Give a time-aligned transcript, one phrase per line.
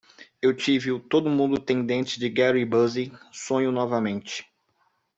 [0.41, 4.43] Eu tive o "todo mundo tem dentes de Gary Busey" sonho novamente.